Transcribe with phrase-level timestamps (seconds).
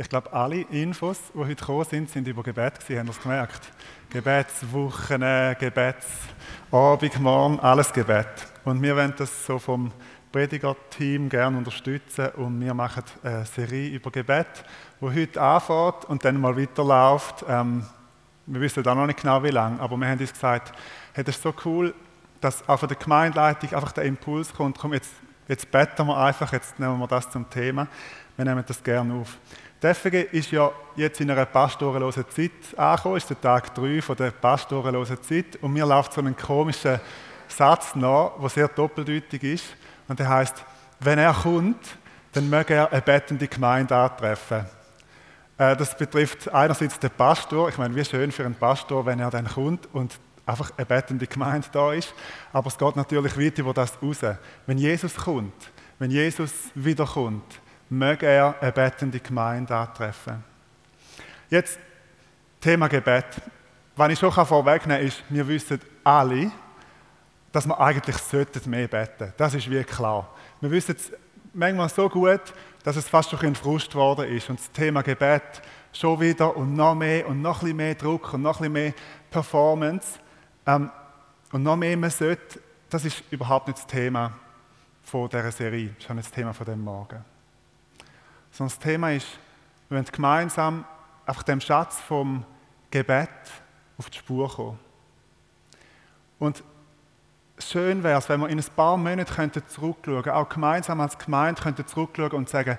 [0.00, 3.00] Ich glaube, alle Infos, die heute gekommen sind, sind über Gebet gewesen.
[3.00, 3.60] Haben ihr es gemerkt?
[4.08, 5.20] Gebetswochen,
[5.60, 8.26] Gebetsabend, Morgen, alles Gebet.
[8.64, 9.92] Und wir wollen das so vom
[10.32, 14.64] Prediger-Team gerne unterstützen und wir machen eine Serie über Gebet,
[15.02, 17.44] die heute anfängt und dann mal weiterläuft.
[17.46, 17.84] Ähm,
[18.46, 20.72] wir wissen auch noch nicht genau, wie lange, aber wir haben uns gesagt,
[21.12, 21.94] hey, das ist so cool,
[22.40, 25.12] dass auch von der Gemeindeleitung einfach der Impuls kommt, komm, jetzt,
[25.46, 27.86] jetzt beten wir einfach, jetzt nehmen wir das zum Thema.
[28.38, 29.36] Wir nehmen das gerne auf.
[29.82, 34.14] Die FG ist ja jetzt in einer pastorenlosen Zeit angekommen, ist der Tag 3 von
[34.14, 37.00] der pastorenlosen Zeit und mir läuft so ein komischer
[37.48, 39.64] Satz nach, der sehr doppeldeutig ist
[40.06, 40.62] und der heißt,
[41.00, 41.96] wenn er kommt,
[42.32, 44.66] dann möge er eine bettende Gemeinde antreffen.
[45.56, 47.70] Äh, das betrifft einerseits den Pastor.
[47.70, 51.26] Ich meine, wie schön für einen Pastor, wenn er dann kommt und einfach eine bettende
[51.26, 52.12] Gemeinde da ist.
[52.52, 54.18] Aber es geht natürlich weit über das raus.
[54.66, 60.42] Wenn Jesus kommt, wenn Jesus wiederkommt, möge er eine bettende Gemeinde antreffen.
[61.50, 61.78] Jetzt
[62.60, 63.26] Thema Gebet.
[63.96, 66.52] Was ich schon vorwegnehmen kann, ist, wir wissen alle,
[67.52, 68.16] dass wir eigentlich
[68.66, 69.34] mehr beten sollten.
[69.36, 70.32] Das ist wie klar.
[70.60, 71.12] Wir wissen es
[71.52, 72.40] manchmal so gut,
[72.84, 74.48] dass es fast schon ein Frust geworden ist.
[74.48, 75.60] Und das Thema Gebet
[75.92, 78.94] schon wieder und noch mehr und noch ein mehr Druck und noch ein mehr
[79.30, 80.18] Performance.
[80.66, 80.90] Ähm,
[81.52, 84.32] und noch mehr man sollte, das ist überhaupt nicht das Thema
[85.02, 87.24] von dieser Serie, das ist auch nicht das Thema von dem Morgen.
[88.50, 89.26] Sondern das Thema ist,
[89.88, 90.84] wir wollen gemeinsam
[91.26, 92.44] einfach dem Schatz vom
[92.90, 93.28] Gebet
[93.98, 94.78] auf die Spur kommen.
[96.38, 96.64] Und
[97.58, 101.60] schön wäre es, wenn wir in ein paar Monaten zurückschauen könnten, auch gemeinsam als Gemeinde
[101.62, 102.78] könnten zurückschauen und sagen,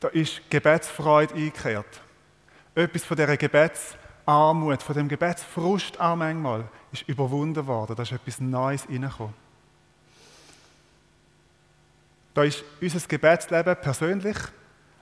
[0.00, 2.00] da ist Gebetsfreude eingekehrt.
[2.74, 7.96] Etwas von dieser Gebetsarmut, von dem Gebetsfrust auch manchmal, ist überwunden worden.
[7.96, 9.45] Da ist etwas Neues reingekommen.
[12.36, 14.36] Da ist unser Gebetsleben persönlich,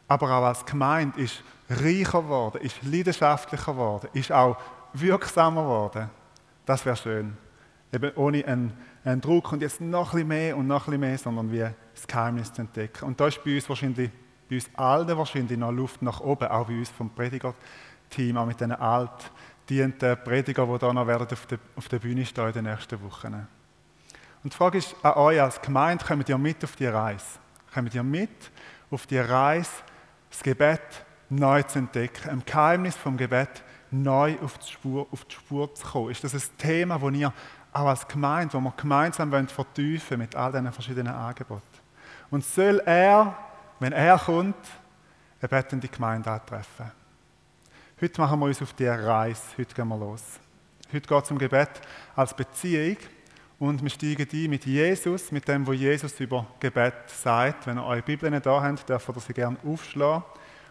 [0.06, 4.56] aber auch als Gemeinde ist reicher geworden, ist leidenschaftlicher geworden, ist auch
[4.92, 6.10] wirksamer geworden.
[6.64, 7.36] Das wäre schön.
[7.92, 8.72] Eben ohne einen,
[9.04, 11.66] einen, Druck und jetzt noch ein bisschen mehr und noch ein bisschen mehr, sondern wie
[11.92, 13.04] das Geheimnis zu entdecken.
[13.04, 14.12] Und da ist bei uns wahrscheinlich,
[14.48, 18.60] bei uns allen wahrscheinlich noch Luft nach oben, auch bei uns vom Prediger-Team, auch mit
[18.60, 22.64] diesen altdienten Prediger, die da noch werden auf der, auf der Bühne stehen in den
[22.66, 23.48] nächsten Wochen.
[24.44, 27.24] Und die Frage ist an euch als Gemeinde, kommt ihr mit auf die Reise?
[27.72, 28.50] Kommt ihr mit
[28.90, 29.70] auf die Reise,
[30.30, 30.82] das Gebet
[31.30, 35.86] neu zu entdecken, im Geheimnis vom Gebet neu auf die Spur, auf die Spur zu
[35.86, 36.10] kommen?
[36.10, 37.32] Ist das ein Thema, das ihr
[37.72, 41.62] auch als Gemeinde, wo wir gemeinsam wollen vertiefen mit all diesen verschiedenen Angeboten.
[42.30, 43.36] Und soll er,
[43.80, 44.54] wenn er kommt,
[45.40, 46.92] eine bettende Gemeinde antreffen.
[48.00, 50.22] Heute machen wir uns auf die Reise, heute gehen wir los.
[50.92, 51.70] Heute geht es um Gebet
[52.14, 52.98] als Beziehung
[53.58, 57.66] und wir steigen ein mit Jesus, mit dem, was Jesus über Gebet sagt.
[57.66, 60.24] Wenn ihr eure Bibeln da habt, dürft ihr sie gerne aufschlagen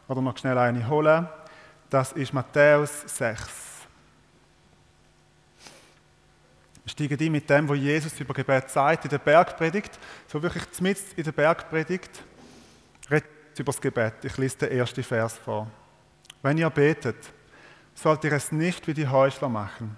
[0.07, 1.27] oder noch schnell eine holen.
[1.89, 3.49] Das ist Matthäus 6.
[6.83, 9.97] Wir steigen ein mit dem, was Jesus über Gebet sagt in der Bergpredigt.
[10.27, 12.21] So wirklich zumindest in der Bergpredigt
[13.09, 14.15] redet über das Gebet.
[14.23, 15.71] Ich lese den ersten Vers vor.
[16.41, 17.31] Wenn ihr betet,
[17.95, 19.95] sollt ihr es nicht wie die Heuchler machen,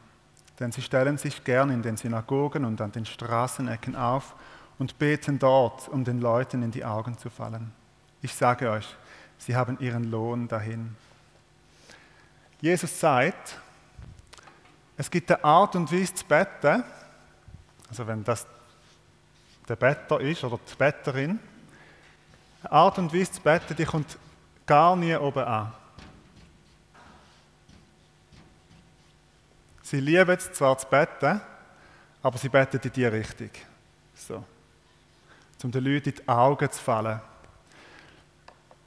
[0.60, 4.36] denn sie stellen sich gern in den Synagogen und an den Straßenecken auf
[4.78, 7.72] und beten dort, um den Leuten in die Augen zu fallen.
[8.22, 8.96] Ich sage euch,
[9.38, 10.96] sie haben ihren Lohn dahin.
[12.62, 13.60] Jesus sagt,
[14.98, 16.84] es gibt eine Art und Weise zu beten,
[17.90, 18.46] also wenn das
[19.68, 21.40] der Better ist oder die Betterin,
[22.64, 24.18] eine Art und Weise zu beten, die kommt
[24.66, 25.74] gar nie oben an.
[29.86, 31.40] Sie lieben es zwar zu beten,
[32.24, 33.52] aber sie beten in die Richtung.
[34.16, 34.44] So.
[35.64, 37.22] Um den Leuten in die Augen zu fallen.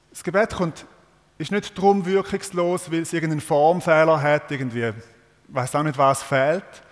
[0.09, 0.85] Das Gebet kommt,
[1.37, 4.91] ist nicht darum wirkungslos, weil es irgendeinen Formfehler hat, irgendwie
[5.47, 6.83] weiß auch nicht, was fehlt.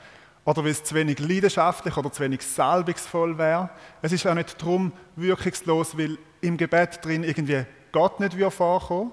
[0.46, 3.70] Oder weil es zu wenig leidenschaftlich oder zu wenig salbungsvoll wäre.
[4.02, 9.12] Es ist auch nicht darum wirkungslos, weil im Gebet drin irgendwie Gott nicht vorkommen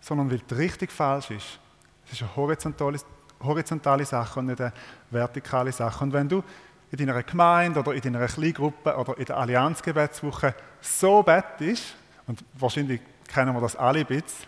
[0.00, 1.58] sondern weil die Richtung falsch ist.
[2.06, 2.98] Es ist eine horizontale,
[3.42, 4.72] horizontale Sache und nicht eine
[5.10, 6.04] vertikale Sache.
[6.04, 6.42] Und wenn du
[6.90, 11.94] in deiner Gemeinde oder in deiner Kleingruppe oder in der Allianzgebetswoche so bettest,
[12.26, 14.46] und wahrscheinlich kennen wir das alle ein bisschen,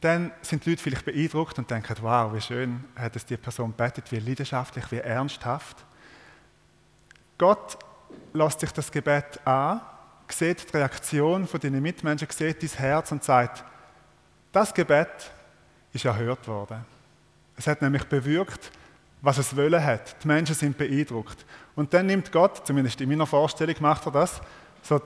[0.00, 3.72] dann sind die Leute vielleicht beeindruckt und denken, wow, wie schön hat es die Person
[3.72, 5.84] betet, wie leidenschaftlich, wie ernsthaft.
[7.38, 7.78] Gott
[8.32, 9.80] lässt sich das Gebet an,
[10.28, 13.64] sieht die Reaktion von deinen Mitmenschen, sieht dein Herz und sagt,
[14.52, 15.30] das Gebet
[15.92, 16.84] ist erhört worden.
[17.56, 18.70] Es hat nämlich bewirkt,
[19.22, 20.22] was es wollen hat.
[20.22, 21.44] Die Menschen sind beeindruckt.
[21.74, 24.40] Und dann nimmt Gott, zumindest in meiner Vorstellung macht er das,
[24.82, 25.00] so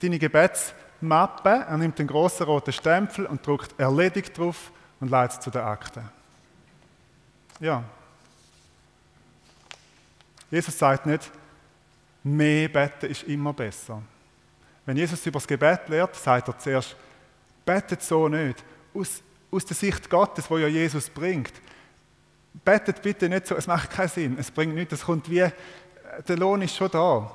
[0.00, 5.38] deine Gebets Mappe, er nimmt den großen roten Stempel und drückt erledigt drauf und leitet
[5.38, 6.08] es zu den Akten.
[7.58, 7.82] Ja.
[10.50, 11.30] Jesus sagt nicht,
[12.22, 14.02] mehr beten ist immer besser.
[14.84, 16.96] Wenn Jesus über das Gebet lehrt, sagt er zuerst,
[17.64, 18.62] betet so nicht.
[18.92, 21.52] Aus, aus der Sicht Gottes, wo ja Jesus bringt.
[22.64, 25.46] Betet bitte nicht so, es macht keinen Sinn, es bringt nichts, es kommt wie,
[26.26, 27.30] der Lohn ist schon da.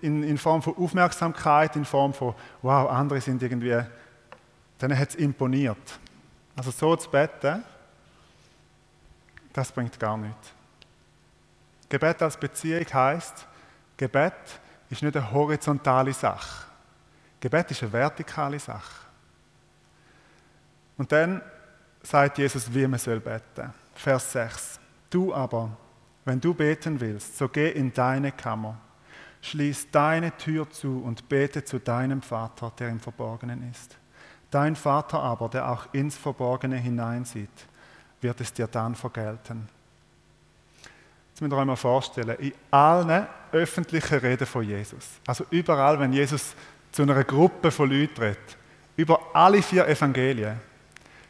[0.00, 3.80] In, in Form von Aufmerksamkeit, in Form von, wow, andere sind irgendwie,
[4.80, 5.98] denen hat es imponiert.
[6.56, 7.62] Also so zu beten,
[9.52, 10.52] das bringt gar nichts.
[11.88, 13.46] Gebet als Beziehung heißt,
[13.96, 14.32] Gebet
[14.88, 16.66] ist nicht eine horizontale Sache.
[17.38, 19.01] Gebet ist eine vertikale Sache.
[20.96, 21.42] Und dann
[22.02, 23.72] sagt Jesus, wie man soll beten.
[23.94, 24.80] Vers 6.
[25.10, 25.76] Du aber,
[26.24, 28.78] wenn du beten willst, so geh in deine Kammer,
[29.42, 33.96] schließ deine Tür zu und bete zu deinem Vater, der im Verborgenen ist.
[34.50, 37.48] Dein Vater aber, der auch ins Verborgene hineinsieht,
[38.20, 39.68] wird es dir dann vergelten.
[41.30, 46.12] Jetzt müsst ihr euch mal vorstellen, in allen öffentlichen Reden von Jesus, also überall, wenn
[46.12, 46.54] Jesus
[46.92, 48.56] zu einer Gruppe von Leuten redet,
[48.96, 50.60] über alle vier Evangelien,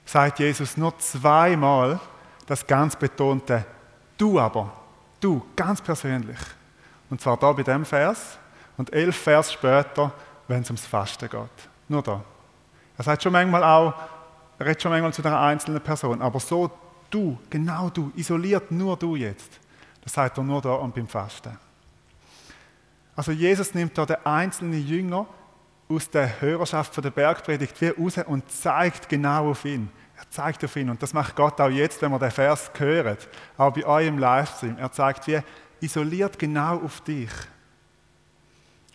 [0.05, 2.01] sagt Jesus nur zweimal
[2.47, 3.65] das ganz betonte
[4.23, 4.71] Du aber,
[5.21, 6.39] du, ganz persönlich.
[7.11, 8.39] Und zwar da bei dem Vers
[8.77, 10.13] und elf Vers später,
[10.47, 11.69] wenn es ums Fasten geht.
[11.89, 12.23] Nur da.
[12.97, 13.95] Er sagt schon manchmal auch,
[14.59, 16.71] er redet schon manchmal zu einer einzelnen Person, aber so
[17.11, 19.59] du, genau du, isoliert nur du jetzt.
[20.03, 21.59] Das sagt er nur da und beim Fasten.
[23.17, 25.27] Also Jesus nimmt da den einzelnen Jünger
[25.95, 29.91] aus der Hörerschaft von der Bergpredigt wie raus und zeigt genau auf ihn.
[30.17, 33.17] Er zeigt auf ihn und das macht Gott auch jetzt, wenn wir den Vers hören,
[33.57, 34.79] auch bei euch im Livestream.
[34.79, 35.41] Er zeigt wie
[35.81, 37.31] isoliert genau auf dich.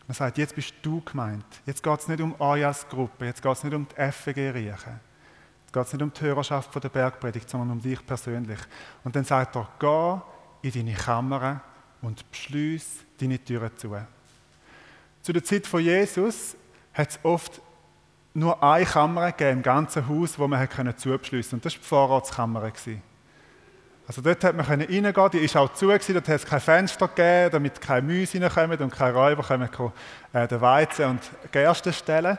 [0.07, 1.45] Er sagt, jetzt bist du gemeint.
[1.65, 4.51] Jetzt geht es nicht um euch als Gruppe, jetzt geht es nicht um die FG
[4.51, 4.99] Riechen.
[5.65, 8.59] Jetzt geht es nicht um die Hörerschaft von der Bergpredigt, sondern um dich persönlich.
[9.03, 9.67] Und dann sagt er,
[10.61, 11.61] geh in deine Kammer
[12.01, 13.97] und beschließ deine Türen zu.
[15.21, 16.55] Zu der Zeit von Jesus
[16.97, 17.61] hat es oft
[18.33, 20.67] nur eine Kammer gegeben im ganzen Haus, wo man
[20.97, 21.55] zubeschliessen konnte.
[21.55, 22.71] Und das war die Vorratskammer.
[24.07, 27.07] Also dort hat man reingehen können, die war auch zu, dort hat es kein Fenster
[27.09, 29.69] gegeben, damit keine Mäuse reinkommen und keine Räuber können
[30.33, 31.21] äh, den Weizen und
[31.51, 32.37] Gerste stellen.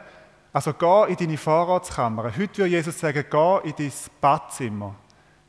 [0.53, 2.25] Also geh in deine Vorratskammer.
[2.25, 4.95] Heute würde Jesus sagen, geh in dein Badzimmer.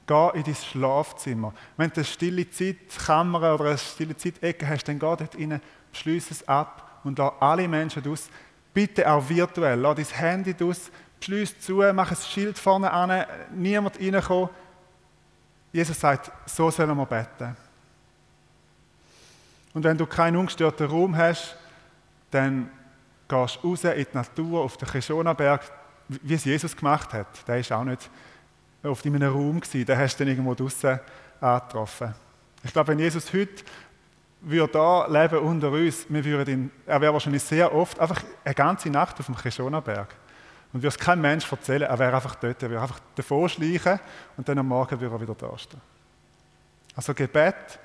[0.05, 1.53] Geh in dein Schlafzimmer.
[1.77, 5.61] Wenn du eine stille Zeitkammer oder eine stille Zeitecke hast, dann geh dort rein,
[5.91, 8.29] beschließ es ab und lass alle Menschen aus.
[8.73, 9.79] Bitte auch virtuell.
[9.79, 14.49] Lass dein Handy aus, beschließ zu, mach ein Schild vorne an, niemand reinkommen.
[15.71, 17.55] Jesus sagt, so sollen wir beten.
[19.73, 21.55] Und wenn du keinen ungestörten Raum hast,
[22.31, 22.71] dann
[23.27, 25.61] gehst du raus in die Natur, auf den Keshona-Berg,
[26.07, 27.47] wie es Jesus gemacht hat.
[27.47, 28.09] Der ist auch nicht
[28.81, 30.99] auf in einem Raum gewesen, den hast du dann irgendwo draußen
[31.39, 32.15] angetroffen.
[32.63, 33.63] Ich glaube, wenn Jesus heute
[34.41, 38.55] würde da leben unter uns, wir würden ihn, er wäre wahrscheinlich sehr oft einfach eine
[38.55, 40.15] ganze Nacht auf dem Keshona-Berg.
[40.71, 43.99] Und würde es kein Mensch erzählen, er wäre einfach dort, er würde einfach davor schleichen
[44.37, 45.81] und dann am Morgen würde er wieder da stehen.
[46.95, 47.79] Also Gebet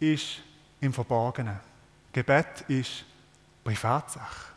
[0.00, 0.42] ist
[0.80, 1.58] im Verborgenen.
[2.12, 3.04] Gebet ist
[3.62, 4.52] Privatsache.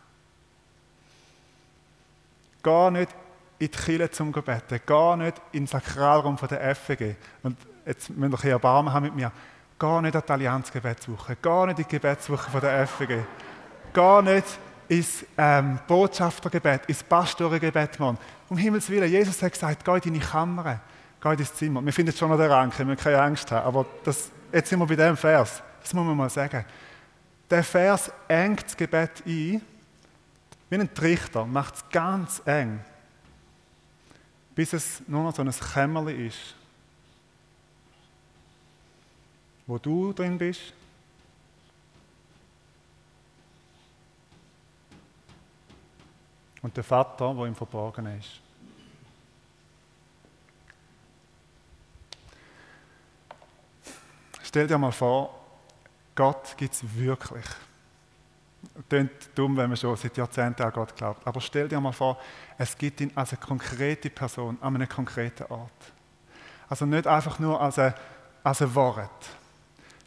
[2.62, 3.10] Gar nicht
[3.58, 4.80] in die Kirche zum Gebeten.
[4.86, 7.16] Geh nicht in den Sakralraum der FG.
[7.44, 9.32] Und jetzt müsst ihr ein bisschen Erbarmen haben mit mir.
[9.80, 11.38] Geh nicht an die Allianzgebetswoche.
[11.42, 13.24] Geh nicht in die Gebetswoche der FG.
[13.94, 14.46] Geh nicht
[14.90, 18.18] ins ähm, Botschaftergebet, ins Pastorengebet, Mann.
[18.50, 20.82] Um Himmels Willen, Jesus hat gesagt, geh in deine Kammer,
[21.22, 21.86] geh in dein Zimmer.
[21.86, 23.66] Wir finden schon noch den Ranken, wir müssen keine Angst haben.
[23.66, 25.64] Aber das, jetzt sind wir bei dem Vers.
[25.82, 26.66] Das muss man mal sagen.
[27.50, 29.62] Der Vers engt das Gebet ein,
[30.70, 32.80] wie ein Trichter, macht es ganz eng
[34.60, 36.54] bis es nur noch so ein Kämmerchen ist,
[39.70, 40.74] wo du drin bist.
[46.64, 48.42] Und der Vater, wo im Verborgenen ist.
[54.42, 55.40] Stell dir mal vor,
[56.16, 57.46] Gott gibt es wirklich.
[58.90, 61.26] Klingt dumm, wenn man schon seit Jahrzehnten an Gott glaubt.
[61.28, 62.20] Aber stell dir mal vor,
[62.58, 65.94] es gibt ihn als eine konkrete Person, an einem konkreten Ort.
[66.68, 67.94] Also nicht einfach nur als ein,
[68.44, 69.30] als ein Wort.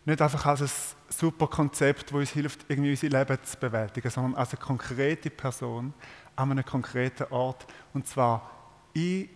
[0.05, 0.71] Nicht einfach als ein
[1.09, 5.95] super Konzept, das uns hilft, irgendwie unser Leben zu bewältigen, sondern als eine konkrete Person
[6.35, 7.67] an einem konkreten Ort.
[7.95, 8.51] Und zwar
[8.95, 9.29] in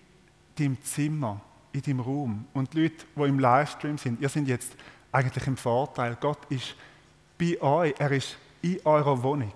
[0.59, 1.41] deinem Zimmer,
[1.73, 2.47] in deinem Raum.
[2.53, 4.75] Und die Leute, die im Livestream sind, ihr seid jetzt
[5.13, 6.17] eigentlich im Vorteil.
[6.21, 6.75] Gott ist
[7.39, 9.53] bei euch, er ist in eurer Wohnung.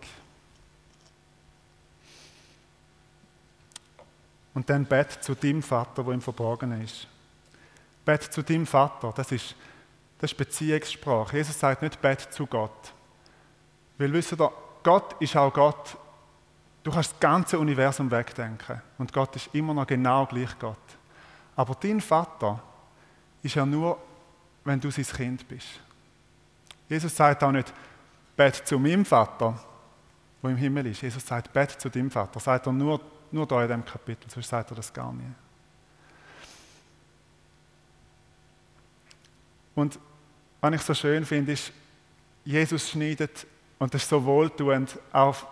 [4.55, 7.07] Und dann bet zu dem Vater, wo im Verborgenen ist.
[8.05, 9.55] Bet zu dem Vater, das ist,
[10.21, 11.37] das ist Beziehungssprache.
[11.39, 12.93] Jesus sagt nicht bet zu Gott.
[13.97, 15.97] Weil wisst ihr, Gott ist auch Gott.
[16.83, 20.77] Du kannst das ganze Universum wegdenken und Gott ist immer noch genau gleich Gott.
[21.57, 22.63] Aber dein Vater
[23.43, 23.99] ist ja nur,
[24.65, 25.69] wenn du sein Kind bist.
[26.89, 27.73] Jesus sagt auch nicht,
[28.37, 29.59] bet zu meinem Vater,
[30.43, 31.03] wo im Himmel ist.
[31.03, 32.33] Jesus sagt, bet zu deinem Vater.
[32.35, 33.01] Das sagt er nur,
[33.31, 35.31] nur da in diesem Kapitel, sonst sagt er das gar nicht.
[39.75, 39.99] Und
[40.61, 41.73] was ich so schön finde, ist,
[42.45, 43.47] Jesus schneidet,
[43.79, 45.47] und das ist so wohltuend, auch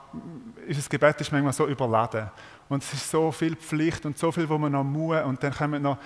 [0.67, 2.31] unser Gebet ist manchmal so überladen.
[2.69, 5.23] Und es ist so viel Pflicht und so viel, wo man noch muss.
[5.25, 5.97] Und dann kommen noch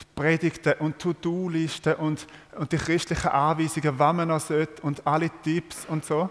[0.00, 2.26] die Predigten und To-Do-Listen und,
[2.58, 6.28] und die christlichen Anweisungen, was man noch sollte und alle Tipps und so.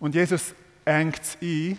[0.00, 0.54] Und Jesus
[0.86, 1.78] engt es ein,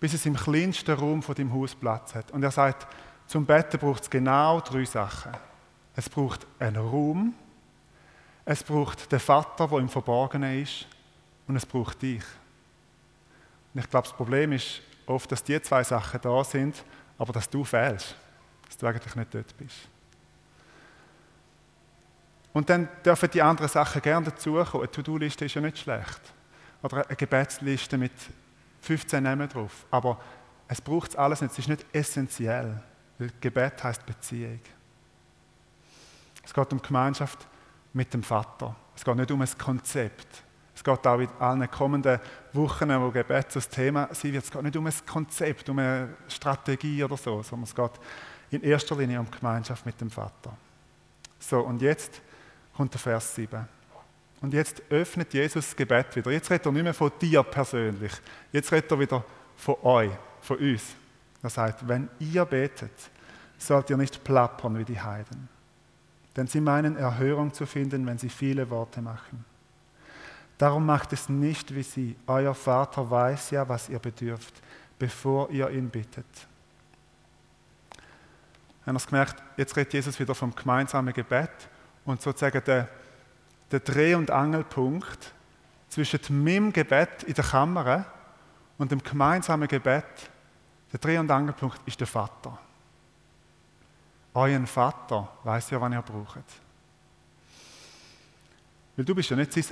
[0.00, 2.32] bis es im kleinsten Raum von dem Haus Platz hat.
[2.32, 2.88] Und er sagt,
[3.28, 5.32] zum Betten braucht es genau drei Sachen.
[5.96, 7.34] Es braucht einen Raum,
[8.44, 10.86] es braucht den Vater, der im Verborgenen ist,
[11.46, 12.22] und es braucht dich.
[13.72, 16.84] Und ich glaube, das Problem ist oft, dass die zwei Sachen da sind,
[17.18, 18.14] aber dass du fehlst,
[18.66, 19.76] dass du eigentlich nicht dort bist.
[22.52, 24.86] Und dann dürfen die anderen Sachen gerne dazukommen.
[24.86, 26.20] Eine To-Do-Liste ist ja nicht schlecht.
[26.82, 28.12] Oder eine Gebetsliste mit
[28.80, 29.84] 15 Namen drauf.
[29.90, 30.20] Aber
[30.68, 31.52] es braucht es alles nicht.
[31.52, 32.80] Es ist nicht essentiell.
[33.18, 34.60] Weil Gebet heißt Beziehung.
[36.44, 37.44] Es geht um Gemeinschaft
[37.94, 38.76] mit dem Vater.
[38.94, 40.44] Es geht nicht um ein Konzept.
[40.74, 42.18] Es geht auch in allen kommenden
[42.52, 46.14] Wochen, wo Gebet das Thema sein wird, es geht nicht um ein Konzept, um eine
[46.28, 47.92] Strategie oder so, sondern es geht
[48.50, 50.56] in erster Linie um Gemeinschaft mit dem Vater.
[51.38, 52.20] So, und jetzt
[52.76, 53.68] kommt der Vers 7.
[54.40, 56.30] Und jetzt öffnet Jesus das Gebet wieder.
[56.30, 58.12] Jetzt redet er nicht mehr von dir persönlich.
[58.52, 59.24] Jetzt redet er wieder
[59.56, 60.10] von euch,
[60.40, 60.82] von uns.
[61.42, 62.92] Er sagt, wenn ihr betet,
[63.58, 65.48] sollt ihr nicht plappern wie die Heiden.
[66.36, 69.44] Denn sie meinen Erhörung zu finden, wenn sie viele Worte machen.
[70.58, 72.16] Darum macht es nicht wie sie.
[72.26, 74.54] Euer Vater weiß ja, was ihr bedürft,
[74.98, 76.26] bevor ihr ihn bittet.
[78.86, 81.50] Haben Sie gemerkt, jetzt redet Jesus wieder vom gemeinsamen Gebet
[82.04, 82.88] und sozusagen der,
[83.70, 85.32] der Dreh- und Angelpunkt
[85.88, 88.04] zwischen meinem Gebet in der Kammer
[88.76, 90.04] und dem gemeinsamen Gebet,
[90.92, 92.58] der Dreh- und Angelpunkt ist der Vater.
[94.34, 96.44] Euer Vater weiß ja, wann ihr braucht.
[98.96, 99.64] Weil du bist ja nicht sein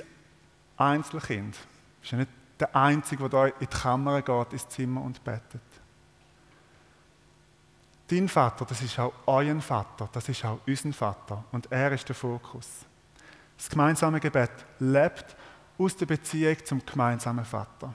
[0.77, 1.55] Einzelkind.
[1.55, 5.61] Du bist ja nicht der Einzige, der in die Kammer geht, ins Zimmer und betet.
[8.07, 12.07] Dein Vater, das ist auch euer Vater, das ist auch unser Vater und er ist
[12.07, 12.67] der Fokus.
[13.57, 15.35] Das gemeinsame Gebet lebt
[15.77, 17.93] aus der Beziehung zum gemeinsamen Vater.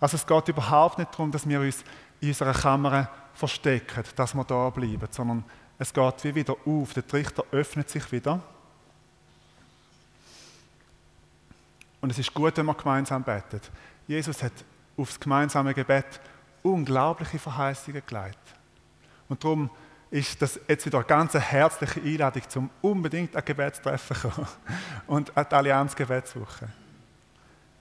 [0.00, 1.84] Also es geht überhaupt nicht darum, dass wir uns
[2.20, 5.44] in unserer Kammer verstecken, dass wir da bleiben, sondern
[5.78, 6.94] es geht wie wieder auf.
[6.94, 8.40] Der Trichter öffnet sich wieder.
[12.00, 13.70] Und es ist gut, wenn man gemeinsam betet.
[14.06, 14.52] Jesus hat
[14.96, 16.20] aufs gemeinsame Gebet
[16.62, 18.38] unglaubliche Verheißungen geleitet.
[19.28, 19.70] Und darum
[20.10, 24.48] ist das jetzt wieder eine ganz herzliche Einladung, zum unbedingt ein Gebetstreffen zu kommen
[25.06, 26.68] und an die Allianz Gebetswoche.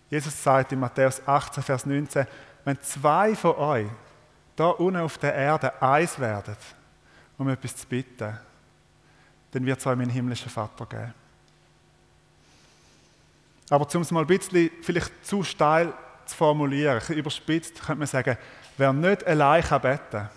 [0.10, 2.26] Jesus sagt in Matthäus 18, Vers 19,
[2.64, 3.88] wenn zwei von euch
[4.56, 6.56] da unten auf der Erde eins werden,
[7.38, 8.38] um etwas zu bitten,
[9.52, 11.14] dann wird es euch mein himmlischer Vater geben.
[13.70, 15.94] Aber um es mal ein bisschen vielleicht zu steil
[16.26, 18.38] zu formulieren, überspitzt, könnte man sagen,
[18.78, 20.30] wer nicht allein beten kann,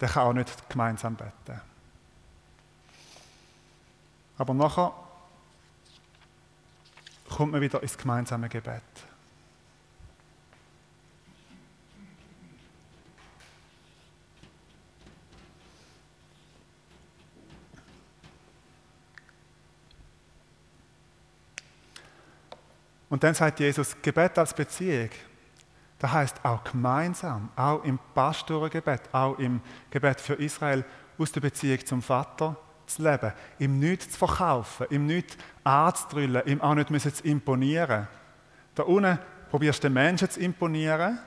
[0.00, 1.60] der kann auch nicht gemeinsam beten.
[4.38, 4.92] Aber nachher
[7.28, 8.82] kommt man wieder ins gemeinsame Gebet.
[23.08, 25.10] Und dann sagt Jesus, Gebet als Beziehung.
[25.98, 29.60] Das heißt auch gemeinsam, auch im Pastorengebet, auch im
[29.90, 30.84] Gebet für Israel
[31.18, 36.60] aus der Beziehung zum Vater zu leben, ihm nichts zu verkaufen, ihm nichts anzudrüllen, ihm
[36.60, 38.06] auch nicht müssen zu imponieren.
[38.74, 39.18] Da unten
[39.50, 41.18] probierst du den Menschen zu imponieren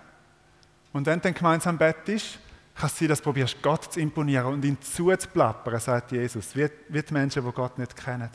[0.94, 2.40] und wenn du dann gemeinsam bettest,
[2.76, 6.70] kann es sein, dass du probierst, Gott zu imponieren und ihn zuzuplappern, sagt Jesus, wie,
[6.88, 8.30] wie die Menschen, die Gott nicht kennen.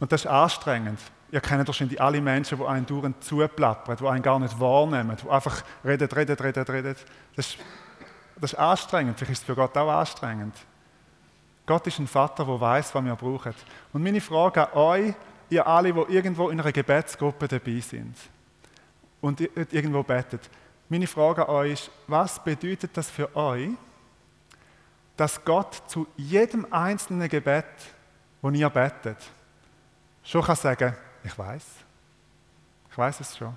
[0.00, 0.98] Und das ist anstrengend.
[1.34, 5.28] Ihr kennt wahrscheinlich alle Menschen, die einen dauernd zuplappern, die einen gar nicht wahrnehmen, die
[5.28, 6.94] einfach reden, reden, reden, reden.
[7.34, 7.58] Das ist,
[8.36, 9.18] das ist anstrengend.
[9.18, 10.54] Vielleicht ist es für Gott auch anstrengend.
[11.66, 13.52] Gott ist ein Vater, der weiß, was wir brauchen.
[13.92, 15.14] Und meine Frage an euch,
[15.50, 18.16] ihr alle, die irgendwo in einer Gebetsgruppe dabei sind
[19.20, 20.48] und irgendwo betet,
[20.88, 23.70] Meine Frage an euch ist, was bedeutet das für euch,
[25.16, 27.64] dass Gott zu jedem einzelnen Gebet,
[28.40, 29.18] wo ihr betet,
[30.22, 31.64] schon kann sagen, ich weiß,
[32.90, 33.56] ich weiß es schon.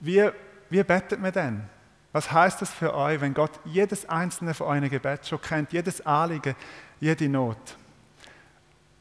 [0.00, 0.30] Wie,
[0.70, 1.68] wie betet man denn?
[2.12, 6.04] Was heißt das für euch, wenn Gott jedes einzelne von euren Gebet schon kennt, jedes
[6.04, 6.54] Anliegen,
[7.00, 7.76] jede Not?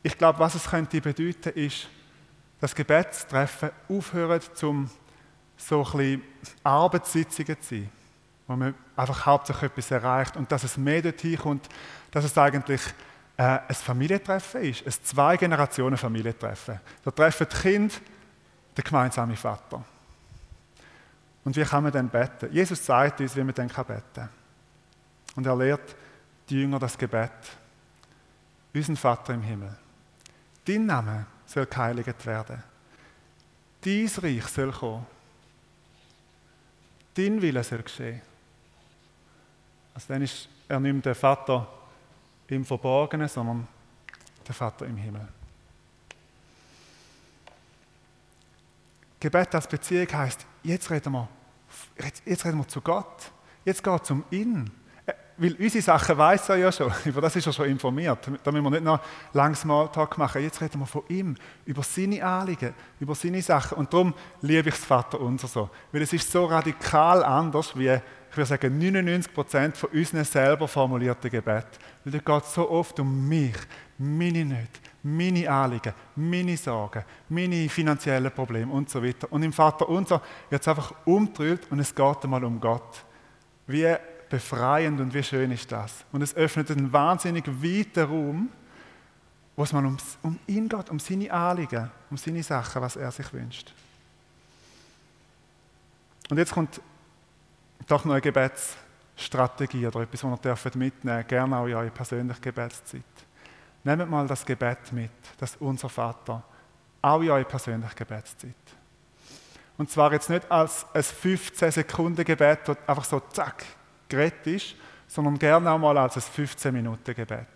[0.04, 1.88] Ich glaube, was es könnte bedeuten, ist,
[2.60, 4.90] dass Gebetstreffen aufhören, zum
[5.58, 6.22] so ein
[6.64, 7.90] Arbeitssitzungen zu sein,
[8.48, 11.68] wo man einfach hauptsächlich etwas erreicht und dass es mehr dorthin kommt,
[12.12, 12.82] dass es eigentlich
[13.38, 16.80] äh, ein Familientreffen ist, ein Zwei-Generationen-Familientreffen.
[17.04, 17.96] Da treffen die Kinder
[18.76, 19.84] den gemeinsamen Vater.
[21.44, 22.52] Und wie kann man dann beten?
[22.52, 24.30] Jesus sagt uns, wie man dann beten kann.
[25.36, 25.96] Und er lehrt
[26.50, 27.32] die Jünger das Gebet.
[28.74, 29.76] Unseren Vater im Himmel.
[30.66, 32.62] Dein Name soll geheiligt werden.
[33.82, 35.06] Dein Reich soll kommen.
[37.14, 38.22] Dein Wille soll geschehen.
[39.94, 41.68] Also dann ist er mehr der Vater
[42.48, 43.68] im Verborgenen, sondern
[44.48, 45.28] der Vater im Himmel.
[49.20, 51.28] Gebet als Beziehung heißt, jetzt reden wir,
[52.26, 53.32] jetzt, reden wir zu Gott.
[53.66, 54.72] Jetzt geht es um ihn.
[55.40, 58.28] Weil unsere Sachen weiß er ja schon, über das ist er schon informiert.
[58.44, 59.00] Da müssen wir nicht noch
[59.34, 60.42] lang Smalltalk machen.
[60.42, 61.36] Jetzt reden wir von ihm,
[61.66, 63.78] über seine Anliegen, über seine Sachen.
[63.78, 65.70] Und darum liebe ich das Vater unser so.
[65.92, 68.00] Weil es ist so radikal anders, wie,
[68.30, 71.68] ich würde sagen, 99 Prozent von unseren selber formulierten Gebeten.
[72.04, 73.56] Weil da geht es so oft um mich,
[73.98, 79.32] meine Nöte, meine Anliegen, meine Sorgen, meine finanziellen Probleme und so weiter.
[79.32, 83.04] Und im Vater unser wird es einfach umgedreht und es geht einmal um Gott.
[83.66, 83.96] Wie
[84.30, 86.06] befreiend und wie schön ist das.
[86.12, 88.50] Und es öffnet einen wahnsinnig weiten Raum,
[89.56, 93.12] wo es mal um, um ihn geht, um seine Anliegen, um seine Sachen, was er
[93.12, 93.74] sich wünscht.
[96.30, 96.82] Und jetzt kommt
[97.86, 102.42] doch noch eine Gebetsstrategie oder etwas, was ihr mitnehmen dürft, gerne auch in eure persönliche
[102.42, 103.04] Gebetszeit.
[103.84, 106.44] Nehmt mal das Gebet mit, das unser Vater,
[107.02, 108.54] auch in eure persönliche Gebetszeit.
[109.78, 113.64] Und zwar jetzt nicht als ein 15-Sekunden-Gebet, das einfach so zack,
[114.10, 114.76] geredet ist,
[115.08, 117.48] sondern gerne auch mal als ein 15-Minuten-Gebet.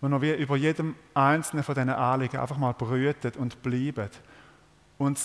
[0.00, 4.10] Wo wir über jedem einzelnen von diesen Anliegen einfach mal brütet und bleiben.
[4.98, 5.18] Und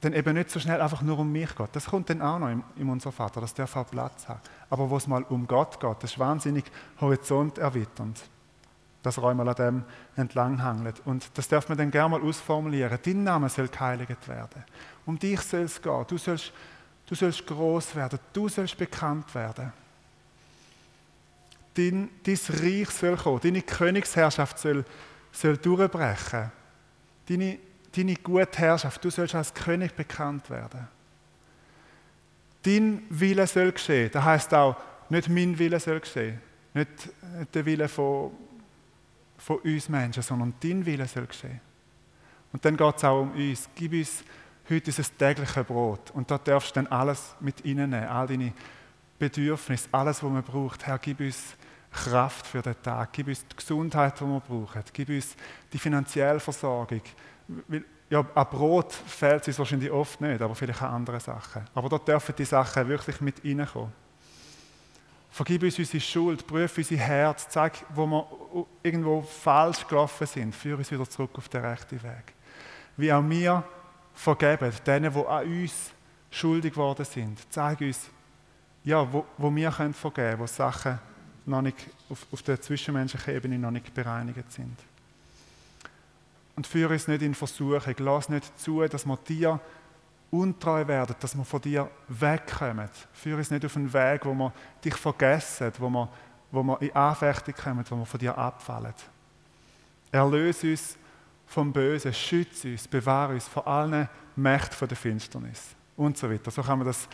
[0.00, 1.68] dann eben nicht so schnell einfach nur um mich geht.
[1.72, 4.40] Das kommt dann auch noch in, in unser Vater, das darf auch Platz haben.
[4.70, 6.64] Aber wo es mal um Gott geht, das ist wahnsinnig
[7.00, 8.20] horizonterweiternd.
[9.02, 9.84] Dass er einmal an dem
[10.16, 11.02] entlang hangelt.
[11.04, 12.98] Und das darf man dann gerne mal ausformulieren.
[13.02, 14.64] Dein Name soll geheiligt werden.
[15.06, 16.04] Um dich soll es gehen.
[16.06, 16.52] Du sollst
[17.10, 19.72] Du sollst groß werden, du sollst bekannt werden.
[21.74, 24.84] Dein, dein Reich soll kommen, deine Königsherrschaft soll,
[25.32, 26.52] soll durchbrechen.
[27.28, 27.58] Deine,
[27.96, 30.88] deine gute Herrschaft, du sollst als König bekannt werden.
[32.62, 34.10] Dein Wille soll geschehen.
[34.12, 34.76] Das heißt auch,
[35.08, 36.40] nicht mein Wille soll geschehen.
[36.74, 36.88] Nicht
[37.54, 38.32] der Wille von,
[39.38, 41.60] von uns Menschen, sondern dein Wille soll geschehen.
[42.52, 43.68] Und dann geht es auch um uns.
[43.74, 44.24] Gib uns
[44.70, 46.10] heute ist es tägliche Brot.
[46.12, 48.52] Und da darfst du dann alles mit reinnehmen, all deine
[49.18, 50.86] Bedürfnisse, alles, was man braucht.
[50.86, 51.56] Herr, gib uns
[51.90, 55.34] Kraft für den Tag, gib uns die Gesundheit, die wir brauchen, gib uns
[55.72, 57.02] die finanzielle Versorgung.
[58.08, 61.64] Ja, an Brot fehlt es wahrscheinlich oft nicht, aber vielleicht an andere Sachen.
[61.74, 63.92] Aber dort dürfen die Sachen wirklich mit reinkommen.
[65.30, 68.26] Vergib uns unsere Schuld, prüfe unser Herz, zeig, wo wir
[68.82, 72.34] irgendwo falsch gelaufen sind, führe uns wieder zurück auf den rechten Weg.
[72.96, 73.62] Wie auch wir
[74.12, 75.92] vergeben, denen, die an uns
[76.30, 77.38] schuldig geworden sind.
[77.48, 78.10] Zeig uns,
[78.82, 80.98] ja, wo, wo wir können vergeben können, wo Sachen
[81.50, 81.76] noch nicht
[82.08, 84.76] auf, auf der zwischenmenschlichen Ebene noch nicht bereinigt sind.
[86.56, 87.94] Und führe uns nicht in Versuchung.
[87.98, 89.60] Lass nicht zu, dass wir dir
[90.30, 92.88] untreu werden, dass wir von dir wegkommen.
[93.12, 94.52] Führe uns nicht auf einen Weg, wo wir
[94.84, 96.08] dich vergessen, wo wir,
[96.50, 98.94] wo wir in Anfechtung kommen, wo wir von dir abfallen.
[100.12, 100.96] Erlöse uns
[101.46, 106.50] vom Bösen, schütze uns, bewahre uns vor allen Mächten der Finsternis und so weiter.
[106.50, 107.08] So kann man das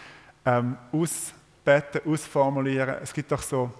[0.44, 2.96] ähm, ausbeten, ausformulieren.
[3.02, 3.72] Es gibt auch so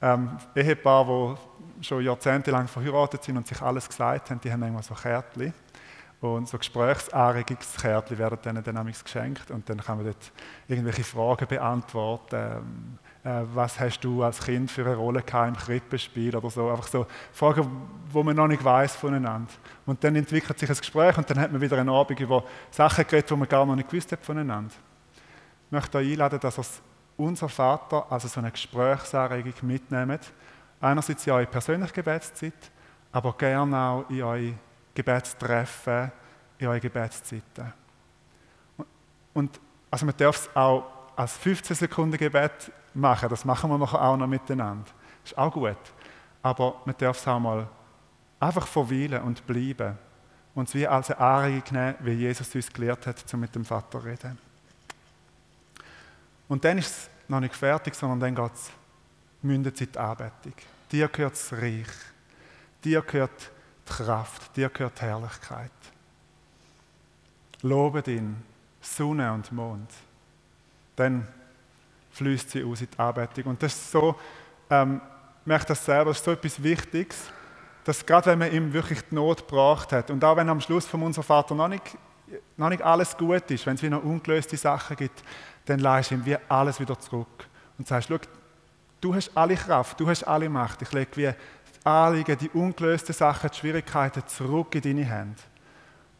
[0.00, 1.36] ähm, Ehepaare,
[1.78, 5.52] die schon jahrzehntelang verheiratet sind und sich alles gesagt haben, die haben manchmal so Kärtchen.
[6.20, 10.32] Und so Gesprächsanregungskärtchen werden denen dann geschenkt und dann kann man dort
[10.66, 12.34] irgendwelche Fragen beantworten.
[12.34, 16.70] Ähm, äh, was hast du als Kind für eine Rolle gehabt im Krippenspiel oder so.
[16.70, 17.68] Einfach so Fragen,
[18.12, 19.52] die man noch nicht weiß voneinander.
[19.86, 23.04] Und dann entwickelt sich ein Gespräch und dann hat man wieder einen Abend über Sachen
[23.06, 24.74] geredet, die man gar noch nicht gewusst hat voneinander.
[25.66, 26.64] Ich möchte euch einladen, dass ihr
[27.18, 30.32] unser Vater also so eine Gesprächsanregung mitnehmt.
[30.80, 32.70] Einerseits in eure persönliche Gebetszeit,
[33.12, 34.54] aber gerne auch in eure
[34.94, 36.12] Gebetstreffen,
[36.58, 37.72] in eure Gebetszeiten.
[39.34, 40.84] Und also man darf es auch
[41.16, 43.28] als 15 Sekunden Gebet machen.
[43.28, 44.90] Das machen wir nachher auch noch miteinander.
[45.24, 45.76] Ist auch gut.
[46.42, 47.66] Aber man darf es auch mal
[48.38, 49.98] einfach verweilen und bleiben.
[50.54, 53.64] Und es wie als eine Anregung nehmen, wie Jesus uns gelehrt hat, um mit dem
[53.64, 54.47] Vater zu reden.
[56.48, 58.70] Und dann ist es noch nicht fertig, sondern dann geht es,
[59.42, 60.54] mündet in die Anbetung.
[60.90, 61.86] Dir gehört das Reich.
[62.82, 63.50] Dir gehört
[63.86, 64.56] die Kraft.
[64.56, 65.70] Dir gehört die Herrlichkeit.
[67.62, 68.42] Lobe ihn,
[68.80, 69.90] Sonne und Mond.
[70.96, 71.26] Dann
[72.12, 73.44] fließt sie aus in die Anbetung.
[73.44, 74.16] Und das ist so,
[74.70, 75.00] ähm,
[75.44, 77.30] merke das selber, das ist so etwas Wichtiges,
[77.84, 80.86] dass gerade wenn man ihm wirklich die Not gebracht hat und auch wenn am Schluss
[80.86, 81.96] von unserem Vater noch nicht,
[82.56, 85.22] noch nicht alles gut ist, wenn es wieder ungelöste Sachen gibt,
[85.68, 88.18] dann leist ihm wie alles wieder zurück und sagst, schau,
[89.00, 91.32] du hast alle Kraft, du hast alle Macht, ich lege wie
[91.84, 95.40] Anliegen, die ungelösten Sachen, die Schwierigkeiten zurück in deine Hände.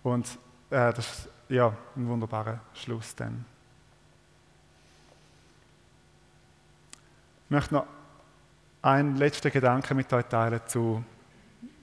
[0.02, 0.26] Und
[0.70, 3.44] äh, das ist ja ein wunderbarer Schluss dann.
[7.46, 7.86] Ich möchte noch
[8.82, 11.02] einen letzten Gedanken mit euch teilen zu,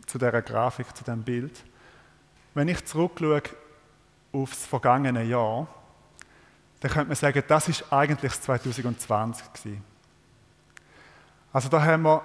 [0.06, 1.64] zu dieser Grafik, zu diesem Bild.
[2.54, 3.42] Wenn ich zurückschaue
[4.32, 5.68] auf das vergangene Jahr,
[6.86, 9.84] dann könnte man sagen, das ist eigentlich das 2020 gewesen.
[11.52, 12.22] Also da haben wir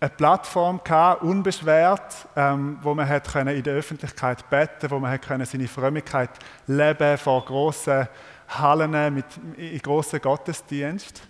[0.00, 5.12] eine Plattform gehabt, unbeschwert, ähm, wo man hat können in der Öffentlichkeit beten, wo man
[5.12, 6.30] hat können seine Frömmigkeit
[6.66, 8.08] leben vor großen
[8.48, 9.26] Hallen mit
[9.56, 11.22] in großen Gottesdienst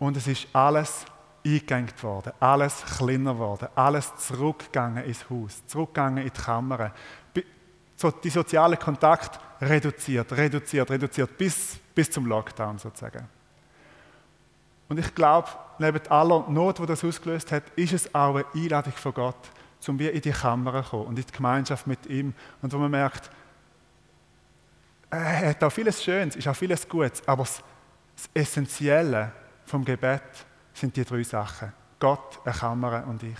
[0.00, 1.04] und es ist alles
[1.46, 6.90] eingegangen worden, alles kleiner worden, alles zurückgegangen ins Haus, zurückgegangen in die Kammer.
[7.36, 13.28] Die sozialen Kontakt reduziert, reduziert, reduziert bis, bis zum Lockdown sozusagen.
[14.88, 18.92] Und ich glaube, neben aller Not, die das ausgelöst hat, ist es auch eine Einladung
[18.92, 19.50] von Gott,
[19.88, 22.34] um wir in die Kammer zu kommen und in die Gemeinschaft mit ihm.
[22.60, 23.30] Und wo man merkt,
[25.10, 27.62] er hat auch vieles Schönes, ist auch vieles Gutes, aber das
[28.34, 29.32] Essentielle
[29.64, 30.22] vom Gebet
[30.74, 31.72] sind die drei Sachen.
[31.98, 33.38] Gott, eine Kammer und ich.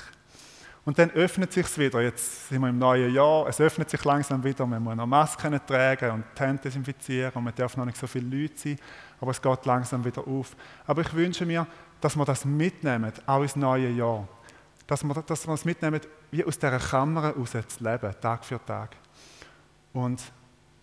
[0.84, 2.00] Und dann öffnet sich wieder.
[2.00, 3.46] Jetzt sind wir im neuen Jahr.
[3.46, 4.66] Es öffnet sich langsam wieder.
[4.66, 8.06] Man muss noch Masken tragen und die Hände desinfizieren und man darf noch nicht so
[8.08, 8.78] viele Leute sein.
[9.20, 10.56] Aber es geht langsam wieder auf.
[10.84, 11.66] Aber ich wünsche mir,
[12.00, 14.26] dass wir das mitnehmen, auch ins neue Jahr.
[14.88, 16.00] Dass wir, dass wir das mitnehmen,
[16.32, 18.96] wie aus dieser Kammer raus zu leben, Tag für Tag.
[19.92, 20.20] Und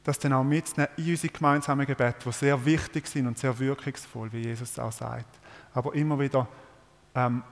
[0.03, 4.31] das dann auch mitzunehmen in unsere gemeinsamen Gebete, die sehr wichtig sind und sehr wirkungsvoll,
[4.31, 5.39] wie Jesus auch sagt.
[5.73, 6.47] Aber immer wieder
[7.13, 7.43] ähm,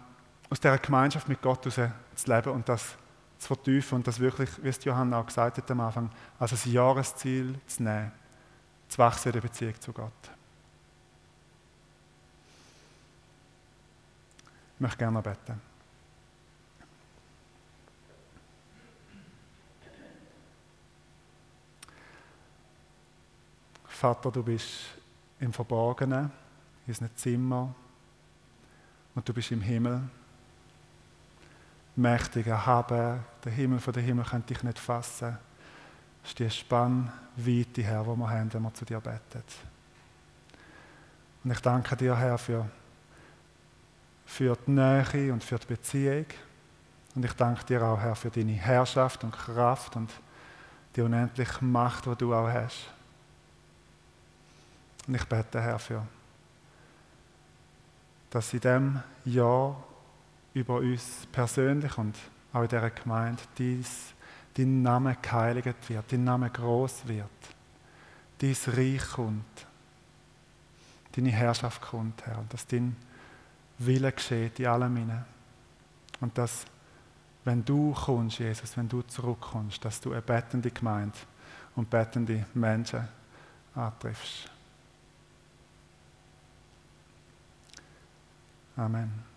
[0.50, 1.92] aus dieser Gemeinschaft mit Gott zu
[2.26, 2.96] leben und das
[3.38, 6.72] zu vertiefen und das wirklich, wie es Johanna auch gesagt hat am Anfang, als ein
[6.72, 8.12] Jahresziel zu nehmen,
[8.88, 10.12] zu wachsen in der Beziehung zu Gott.
[14.76, 15.62] Ich möchte gerne beten.
[23.88, 24.68] Vater, du bist
[25.40, 26.32] im Verborgenen,
[26.86, 27.74] in unserem Zimmer
[29.16, 30.08] und du bist im Himmel
[31.98, 33.20] mächtig erhaben.
[33.44, 35.38] Der Himmel von der Himmel könnte dich nicht fassen.
[36.22, 39.44] Das ist die Spannweite, Herr, die wir haben, wenn wir zu dir beten.
[41.44, 42.70] Und ich danke dir, Herr, für,
[44.26, 46.26] für die Nähe und für die Beziehung.
[47.16, 50.12] Und ich danke dir auch, Herr, für deine Herrschaft und Kraft und
[50.96, 52.90] die unendliche Macht, die du auch hast.
[55.08, 56.06] Und ich bete, Herr, für,
[58.30, 59.84] dass in diesem Jahr
[60.58, 62.16] über uns persönlich und
[62.52, 64.14] auch in dieser Gemeinde dies,
[64.56, 67.30] dein Name geheiligt wird, dein Name groß wird,
[68.40, 69.68] dein Reich kommt,
[71.16, 72.96] deine Herrschaft kommt, Herr, und dass dein
[73.78, 75.26] Wille geschieht in allem hinein.
[76.20, 76.66] Und dass,
[77.44, 81.18] wenn du kommst, Jesus, wenn du zurückkommst, dass du eine bettende Gemeinde
[81.76, 83.08] und bettende Menschen
[83.76, 84.50] antriffst.
[88.76, 89.37] Amen.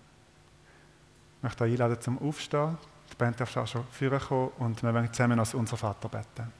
[1.40, 2.76] Ich möchte euch einladen zum Aufstehen.
[3.10, 6.52] Die Band darf auch schon kommen und wir werden zusammen als unser Vater beten.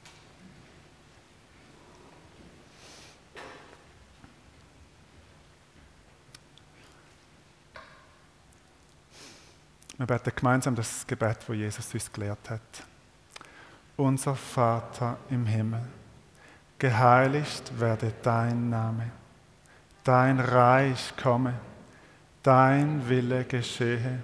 [9.99, 12.61] Wir beten gemeinsam das Gebet, das Jesus uns gelehrt hat.
[13.97, 15.87] Unser Vater im Himmel,
[16.79, 19.11] geheiligt werde dein Name,
[20.03, 21.53] dein Reich komme,
[22.41, 24.23] dein Wille geschehe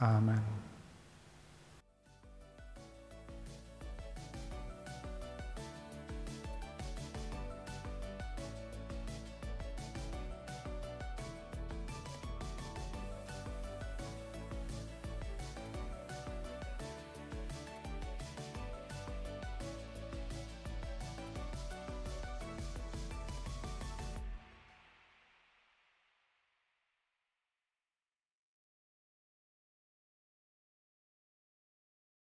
[0.00, 0.69] Amen.